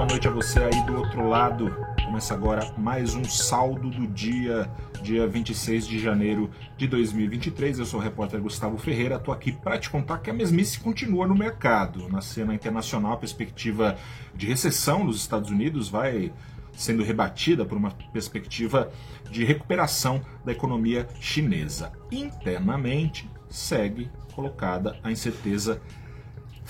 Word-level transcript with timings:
boa 0.00 0.08
noite 0.08 0.26
a 0.26 0.30
você 0.30 0.58
aí 0.60 0.86
do 0.86 0.96
outro 0.96 1.28
lado. 1.28 1.76
Começa 2.06 2.32
agora 2.32 2.72
mais 2.78 3.14
um 3.14 3.22
saldo 3.22 3.90
do 3.90 4.06
dia, 4.06 4.66
dia 5.02 5.26
26 5.26 5.86
de 5.86 5.98
janeiro 5.98 6.50
de 6.74 6.88
2023. 6.88 7.78
Eu 7.78 7.84
sou 7.84 8.00
o 8.00 8.02
repórter 8.02 8.40
Gustavo 8.40 8.78
Ferreira, 8.78 9.16
estou 9.16 9.34
aqui 9.34 9.52
para 9.52 9.78
te 9.78 9.90
contar 9.90 10.16
que 10.20 10.30
a 10.30 10.32
mesmice 10.32 10.80
continua 10.80 11.26
no 11.26 11.34
mercado. 11.34 12.08
Na 12.08 12.22
cena 12.22 12.54
internacional, 12.54 13.12
a 13.12 13.16
perspectiva 13.18 13.98
de 14.34 14.46
recessão 14.46 15.04
nos 15.04 15.18
Estados 15.18 15.50
Unidos 15.50 15.90
vai 15.90 16.32
sendo 16.72 17.02
rebatida 17.02 17.66
por 17.66 17.76
uma 17.76 17.90
perspectiva 18.10 18.90
de 19.30 19.44
recuperação 19.44 20.22
da 20.42 20.52
economia 20.52 21.06
chinesa. 21.20 21.92
Internamente, 22.10 23.28
segue 23.50 24.10
colocada 24.34 24.98
a 25.02 25.12
incerteza 25.12 25.78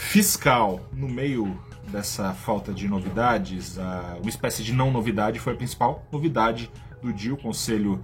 fiscal 0.01 0.81
no 0.93 1.09
meio 1.09 1.63
dessa 1.89 2.33
falta 2.33 2.73
de 2.73 2.89
novidades, 2.89 3.77
uma 4.21 4.29
espécie 4.29 4.63
de 4.63 4.73
não 4.73 4.91
novidade 4.91 5.39
foi 5.39 5.53
a 5.53 5.57
principal 5.57 6.05
novidade 6.11 6.71
do 7.03 7.13
dia. 7.13 7.35
O 7.35 7.37
Conselho 7.37 8.03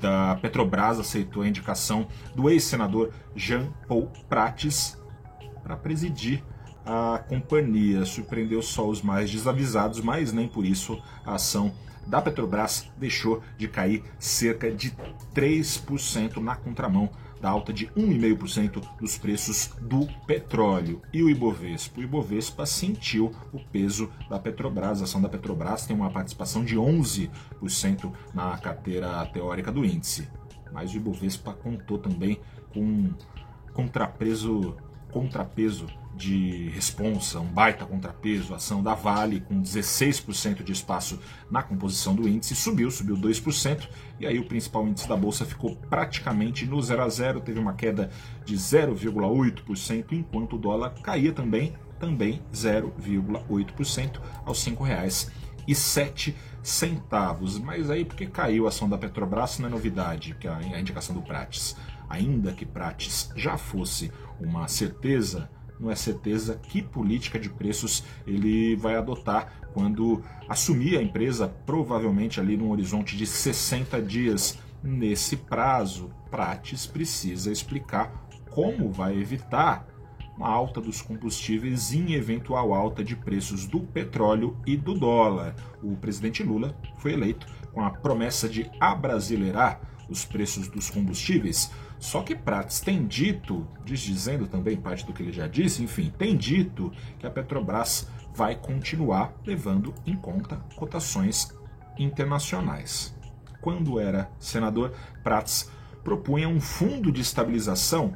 da 0.00 0.36
Petrobras 0.42 0.98
aceitou 0.98 1.42
a 1.42 1.48
indicação 1.48 2.08
do 2.34 2.50
ex-senador 2.50 3.12
Jean 3.36 3.68
Paul 3.86 4.10
Prates 4.28 4.98
para 5.62 5.76
presidir 5.76 6.42
a 6.84 7.22
companhia. 7.28 8.04
Surpreendeu 8.04 8.60
só 8.60 8.86
os 8.86 9.00
mais 9.00 9.30
desavisados, 9.30 10.00
mas 10.00 10.32
nem 10.32 10.48
por 10.48 10.66
isso 10.66 11.00
a 11.24 11.36
ação 11.36 11.72
da 12.06 12.20
Petrobras 12.20 12.90
deixou 12.96 13.42
de 13.56 13.68
cair 13.68 14.02
cerca 14.18 14.70
de 14.70 14.92
3% 15.34 16.38
na 16.38 16.56
contramão 16.56 17.08
da 17.40 17.48
alta 17.48 17.72
de 17.72 17.86
1,5% 17.88 18.82
dos 19.00 19.18
preços 19.18 19.70
do 19.80 20.06
petróleo. 20.26 21.00
E 21.12 21.22
o 21.22 21.30
Ibovespa? 21.30 22.00
O 22.00 22.02
Ibovespa 22.02 22.66
sentiu 22.66 23.32
o 23.52 23.58
peso 23.58 24.10
da 24.28 24.38
Petrobras. 24.38 25.00
A 25.00 25.04
ação 25.04 25.20
da 25.20 25.28
Petrobras 25.28 25.86
tem 25.86 25.96
uma 25.96 26.10
participação 26.10 26.64
de 26.64 26.76
11% 26.76 28.12
na 28.34 28.56
carteira 28.58 29.24
teórica 29.26 29.70
do 29.70 29.84
índice. 29.84 30.28
Mas 30.72 30.92
o 30.92 30.96
Ibovespa 30.96 31.52
contou 31.52 31.98
também 31.98 32.40
com 32.72 32.80
um 32.80 33.14
contrapeso, 33.72 34.76
contrapeso 35.12 35.86
de 36.18 36.68
responsa, 36.70 37.38
um 37.38 37.46
baita 37.46 37.86
contrapeso, 37.86 38.52
a 38.52 38.56
ação 38.56 38.82
da 38.82 38.94
Vale 38.94 39.40
com 39.40 39.62
16% 39.62 40.64
de 40.64 40.72
espaço 40.72 41.18
na 41.48 41.62
composição 41.62 42.14
do 42.14 42.28
índice, 42.28 42.56
subiu, 42.56 42.90
subiu 42.90 43.16
2%, 43.16 43.88
e 44.18 44.26
aí 44.26 44.38
o 44.38 44.44
principal 44.44 44.86
índice 44.86 45.08
da 45.08 45.16
bolsa 45.16 45.46
ficou 45.46 45.76
praticamente 45.76 46.66
no 46.66 46.82
0 46.82 47.02
a 47.02 47.08
0, 47.08 47.40
teve 47.40 47.60
uma 47.60 47.74
queda 47.74 48.10
de 48.44 48.56
0,8%, 48.56 50.12
enquanto 50.12 50.56
o 50.56 50.58
dólar 50.58 50.90
caía 51.00 51.32
também, 51.32 51.74
também 52.00 52.42
0,8% 52.52 54.20
aos 54.44 54.66
R$ 54.66 54.72
5,07 54.72 56.34
centavos. 56.62 57.58
Mas 57.58 57.90
aí 57.90 58.04
porque 58.04 58.26
caiu 58.26 58.66
a 58.66 58.68
ação 58.70 58.88
da 58.88 58.98
Petrobras 58.98 59.58
não 59.58 59.68
é 59.68 59.70
novidade, 59.70 60.34
que 60.34 60.48
é 60.48 60.50
a 60.50 60.80
indicação 60.80 61.14
do 61.14 61.22
Prates. 61.22 61.76
Ainda 62.08 62.52
que 62.52 62.64
Prates 62.64 63.30
já 63.36 63.56
fosse 63.56 64.10
uma 64.40 64.66
certeza 64.68 65.50
não 65.78 65.90
é 65.90 65.94
certeza 65.94 66.56
que 66.56 66.82
política 66.82 67.38
de 67.38 67.48
preços 67.48 68.04
ele 68.26 68.74
vai 68.76 68.96
adotar 68.96 69.52
quando 69.72 70.22
assumir 70.48 70.98
a 70.98 71.02
empresa, 71.02 71.46
provavelmente 71.46 72.40
ali 72.40 72.56
num 72.56 72.70
horizonte 72.70 73.16
de 73.16 73.26
60 73.26 74.02
dias. 74.02 74.58
Nesse 74.82 75.36
prazo, 75.36 76.10
Prates 76.30 76.86
precisa 76.86 77.50
explicar 77.50 78.28
como 78.50 78.90
vai 78.90 79.16
evitar 79.16 79.86
uma 80.36 80.48
alta 80.48 80.80
dos 80.80 81.02
combustíveis 81.02 81.92
em 81.92 82.12
eventual 82.12 82.72
alta 82.72 83.02
de 83.02 83.16
preços 83.16 83.66
do 83.66 83.80
petróleo 83.80 84.56
e 84.64 84.76
do 84.76 84.94
dólar. 84.94 85.54
O 85.82 85.96
presidente 85.96 86.44
Lula 86.44 86.76
foi 86.98 87.12
eleito 87.12 87.46
com 87.72 87.84
a 87.84 87.90
promessa 87.90 88.48
de 88.48 88.70
abrasileirar 88.78 89.80
os 90.08 90.24
preços 90.24 90.68
dos 90.68 90.90
combustíveis. 90.90 91.70
Só 91.98 92.22
que 92.22 92.34
Prates 92.34 92.80
tem 92.80 93.06
dito, 93.06 93.66
dizendo 93.84 94.46
também 94.46 94.76
parte 94.76 95.04
do 95.04 95.12
que 95.12 95.22
ele 95.22 95.32
já 95.32 95.46
disse, 95.46 95.82
enfim, 95.82 96.12
tem 96.16 96.36
dito 96.36 96.92
que 97.18 97.26
a 97.26 97.30
Petrobras 97.30 98.08
vai 98.34 98.54
continuar 98.54 99.34
levando 99.44 99.92
em 100.06 100.16
conta 100.16 100.56
cotações 100.76 101.48
internacionais. 101.98 103.14
Quando 103.60 103.98
era 103.98 104.30
senador, 104.38 104.92
Prates 105.24 105.70
propunha 106.04 106.48
um 106.48 106.60
fundo 106.60 107.10
de 107.10 107.20
estabilização 107.20 108.14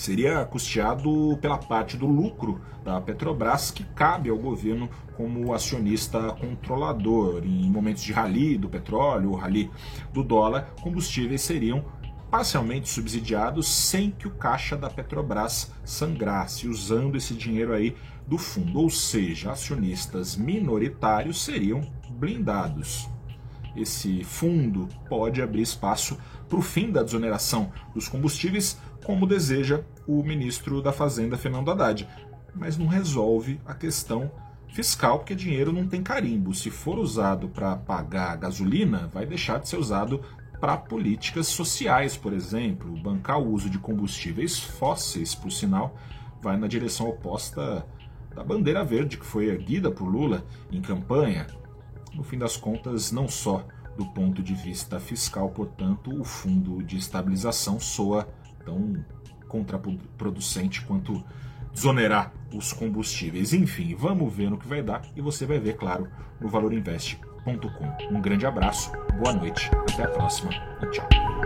seria 0.00 0.44
custeado 0.46 1.38
pela 1.42 1.58
parte 1.58 1.94
do 1.94 2.06
lucro 2.06 2.60
da 2.82 2.98
Petrobras 3.00 3.70
que 3.70 3.84
cabe 3.84 4.30
ao 4.30 4.38
governo 4.38 4.88
como 5.14 5.52
acionista 5.52 6.32
controlador. 6.40 7.42
Em 7.44 7.70
momentos 7.70 8.02
de 8.02 8.10
rally 8.10 8.56
do 8.56 8.66
petróleo, 8.66 9.34
rally 9.34 9.70
do 10.10 10.24
dólar, 10.24 10.74
combustíveis 10.80 11.42
seriam 11.42 11.84
parcialmente 12.30 12.88
subsidiados 12.88 13.68
sem 13.68 14.10
que 14.10 14.26
o 14.26 14.30
caixa 14.30 14.74
da 14.74 14.88
Petrobras 14.88 15.70
sangrasse, 15.84 16.66
usando 16.66 17.16
esse 17.16 17.34
dinheiro 17.34 17.74
aí 17.74 17.94
do 18.26 18.38
fundo, 18.38 18.80
ou 18.80 18.88
seja, 18.88 19.50
acionistas 19.50 20.34
minoritários 20.34 21.44
seriam 21.44 21.82
blindados. 22.08 23.06
Esse 23.76 24.24
fundo 24.24 24.88
pode 25.08 25.40
abrir 25.40 25.62
espaço 25.62 26.18
para 26.48 26.58
o 26.58 26.62
fim 26.62 26.90
da 26.90 27.02
desoneração 27.02 27.72
dos 27.94 28.08
combustíveis, 28.08 28.78
como 29.04 29.26
deseja 29.26 29.82
o 30.06 30.22
ministro 30.22 30.82
da 30.82 30.92
Fazenda, 30.92 31.38
Fernando 31.38 31.70
Haddad, 31.70 32.08
mas 32.54 32.76
não 32.76 32.86
resolve 32.86 33.60
a 33.64 33.74
questão 33.74 34.30
fiscal, 34.68 35.18
porque 35.18 35.34
dinheiro 35.34 35.72
não 35.72 35.86
tem 35.86 36.02
carimbo. 36.02 36.54
Se 36.54 36.70
for 36.70 36.98
usado 36.98 37.48
para 37.48 37.76
pagar 37.76 38.36
gasolina, 38.36 39.08
vai 39.12 39.26
deixar 39.26 39.58
de 39.58 39.68
ser 39.68 39.76
usado 39.76 40.20
para 40.60 40.76
políticas 40.76 41.46
sociais, 41.46 42.16
por 42.16 42.32
exemplo. 42.32 42.96
Bancar 43.00 43.40
o 43.40 43.50
uso 43.50 43.70
de 43.70 43.78
combustíveis 43.78 44.58
fósseis, 44.58 45.34
por 45.34 45.50
sinal, 45.50 45.96
vai 46.42 46.56
na 46.56 46.66
direção 46.66 47.08
oposta 47.08 47.86
da 48.34 48.44
bandeira 48.44 48.84
verde 48.84 49.16
que 49.16 49.26
foi 49.26 49.46
erguida 49.46 49.90
por 49.90 50.08
Lula 50.08 50.44
em 50.70 50.80
campanha. 50.80 51.46
No 52.14 52.22
fim 52.22 52.38
das 52.38 52.56
contas, 52.56 53.12
não 53.12 53.28
só 53.28 53.64
do 53.96 54.06
ponto 54.06 54.42
de 54.42 54.54
vista 54.54 54.98
fiscal, 54.98 55.50
portanto, 55.50 56.18
o 56.18 56.24
fundo 56.24 56.82
de 56.82 56.96
estabilização 56.96 57.78
soa 57.78 58.28
tão 58.64 59.04
contraproducente 59.48 60.82
quanto 60.82 61.22
desonerar 61.72 62.32
os 62.54 62.72
combustíveis. 62.72 63.52
Enfim, 63.52 63.94
vamos 63.94 64.32
ver 64.32 64.50
no 64.50 64.58
que 64.58 64.66
vai 64.66 64.82
dar 64.82 65.02
e 65.14 65.20
você 65.20 65.46
vai 65.46 65.58
ver, 65.58 65.76
claro, 65.76 66.08
no 66.40 66.48
valorinvest.com. 66.48 68.14
Um 68.14 68.20
grande 68.20 68.46
abraço, 68.46 68.92
boa 69.18 69.34
noite, 69.34 69.70
até 69.90 70.04
a 70.04 70.08
próxima 70.08 70.50
e 70.82 70.86
tchau. 70.90 71.39